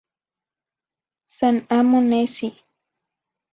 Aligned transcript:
San 1.35 1.55
amo 1.79 1.99
nesi. 2.09 2.47